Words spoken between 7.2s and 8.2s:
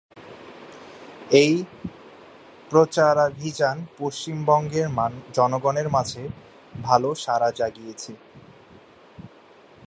সাড়া জাগিয়েছে।